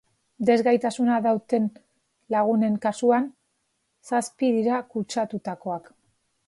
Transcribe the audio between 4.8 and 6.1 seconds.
kutsatutakoak.